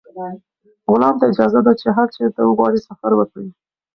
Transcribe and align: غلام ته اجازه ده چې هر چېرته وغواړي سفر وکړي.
غلام 0.91 1.15
ته 1.19 1.25
اجازه 1.31 1.59
ده 1.65 1.71
چې 1.81 1.87
هر 1.97 2.07
چېرته 2.15 2.39
وغواړي 2.43 2.79
سفر 2.87 3.11
وکړي. 3.15 3.49